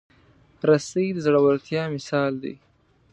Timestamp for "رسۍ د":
0.69-1.17